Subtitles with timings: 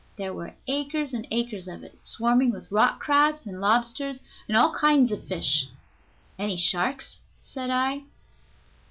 [0.17, 4.73] There were acres and acres of it, swarming with rock crabs and lobsters and all
[4.73, 5.67] kinds of fish."
[6.39, 8.05] "Any sharks?" said I.